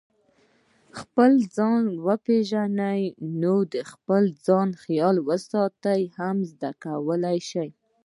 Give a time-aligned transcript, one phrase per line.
[0.99, 3.01] خپل ځان وپېژنئ
[3.41, 5.15] نو د خپل ځان خیال
[5.51, 7.69] ساتنه هم زده کولای شئ.